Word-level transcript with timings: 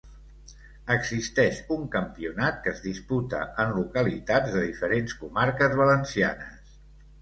Existeix 0.95 1.59
un 1.75 1.83
campionat 1.97 2.59
que 2.65 2.73
es 2.73 2.83
disputa 2.87 3.45
en 3.67 3.77
localitats 3.79 4.59
de 4.59 4.67
diferents 4.69 5.19
comarques 5.25 5.83
valencianes. 5.87 6.79